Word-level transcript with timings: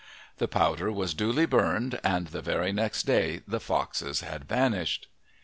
The 0.39 0.47
powder 0.47 0.91
was 0.91 1.13
duly 1.13 1.45
burned, 1.45 1.99
and 2.03 2.25
the 2.29 2.41
very 2.41 2.71
next 2.71 3.03
day 3.03 3.41
the 3.47 3.59
foxes 3.59 4.21
had 4.21 4.45
vanished. 4.45 5.07